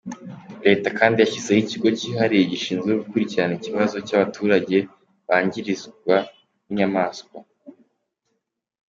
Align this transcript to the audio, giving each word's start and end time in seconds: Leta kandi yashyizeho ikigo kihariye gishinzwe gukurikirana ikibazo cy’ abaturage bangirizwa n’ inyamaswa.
Leta 0.65 0.87
kandi 0.99 1.17
yashyizeho 1.19 1.59
ikigo 1.63 1.87
kihariye 1.99 2.43
gishinzwe 2.51 2.89
gukurikirana 2.99 3.53
ikibazo 3.59 3.95
cy’ 4.07 4.13
abaturage 4.17 4.77
bangirizwa 5.27 6.15
n’ 6.23 6.25
inyamaswa. 6.71 7.39